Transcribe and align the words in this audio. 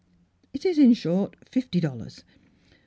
It 0.51 0.65
is, 0.65 0.79
in 0.79 0.95
short, 0.95 1.35
fifty 1.47 1.79
dollars. 1.79 2.23